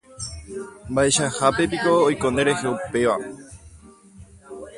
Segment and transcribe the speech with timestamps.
[0.91, 3.15] Mba'eichahápepiko oiko nderehe upéva.